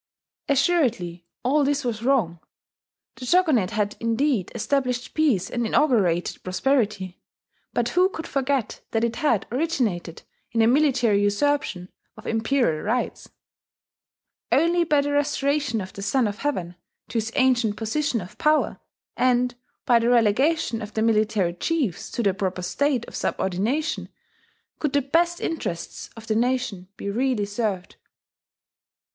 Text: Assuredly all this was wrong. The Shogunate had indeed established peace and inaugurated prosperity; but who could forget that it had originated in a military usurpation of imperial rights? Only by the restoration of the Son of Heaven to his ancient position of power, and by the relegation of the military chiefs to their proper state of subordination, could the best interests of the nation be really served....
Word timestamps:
Assuredly 0.49 1.27
all 1.43 1.63
this 1.63 1.85
was 1.85 2.01
wrong. 2.01 2.39
The 3.17 3.25
Shogunate 3.27 3.69
had 3.69 3.97
indeed 3.99 4.51
established 4.55 5.13
peace 5.13 5.47
and 5.47 5.63
inaugurated 5.63 6.41
prosperity; 6.41 7.21
but 7.71 7.89
who 7.89 8.09
could 8.09 8.25
forget 8.25 8.81
that 8.89 9.03
it 9.03 9.17
had 9.17 9.45
originated 9.51 10.23
in 10.53 10.63
a 10.63 10.67
military 10.67 11.21
usurpation 11.21 11.87
of 12.17 12.25
imperial 12.25 12.81
rights? 12.81 13.29
Only 14.51 14.83
by 14.85 15.01
the 15.01 15.11
restoration 15.11 15.79
of 15.81 15.93
the 15.93 16.01
Son 16.01 16.27
of 16.27 16.39
Heaven 16.39 16.77
to 17.09 17.19
his 17.19 17.31
ancient 17.35 17.77
position 17.77 18.21
of 18.21 18.39
power, 18.39 18.79
and 19.15 19.53
by 19.85 19.99
the 19.99 20.09
relegation 20.09 20.81
of 20.81 20.95
the 20.95 21.03
military 21.03 21.53
chiefs 21.53 22.09
to 22.09 22.23
their 22.23 22.33
proper 22.33 22.63
state 22.63 23.05
of 23.05 23.15
subordination, 23.15 24.09
could 24.79 24.93
the 24.93 25.03
best 25.03 25.39
interests 25.39 26.09
of 26.17 26.25
the 26.25 26.33
nation 26.33 26.87
be 26.97 27.11
really 27.11 27.45
served.... 27.45 27.97